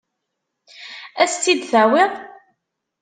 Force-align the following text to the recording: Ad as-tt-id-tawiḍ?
Ad 1.21 1.27
as-tt-id-tawiḍ? 1.29 2.11